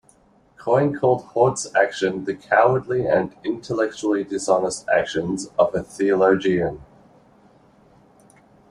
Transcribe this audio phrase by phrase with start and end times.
[0.57, 6.81] Coyne called Haught's action the "cowardly and intellectually dishonest actions of a theologian".